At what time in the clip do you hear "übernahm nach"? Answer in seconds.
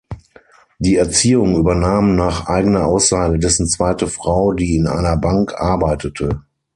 1.57-2.47